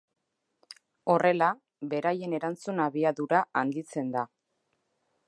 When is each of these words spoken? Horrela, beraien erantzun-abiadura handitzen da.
Horrela, 1.15 1.49
beraien 1.93 2.35
erantzun-abiadura 2.39 3.45
handitzen 3.63 4.11
da. 4.17 4.29